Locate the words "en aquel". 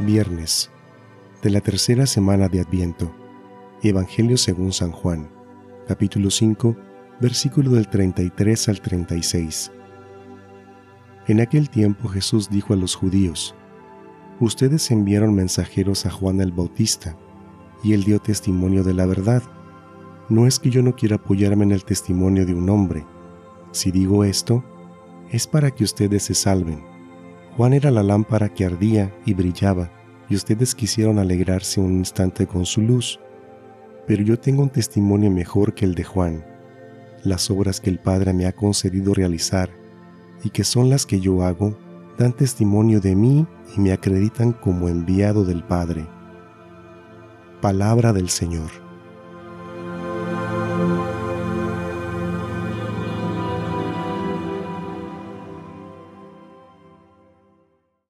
11.28-11.70